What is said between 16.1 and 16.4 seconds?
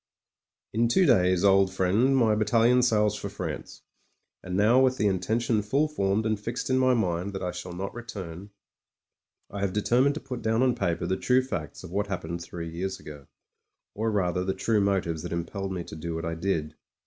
what I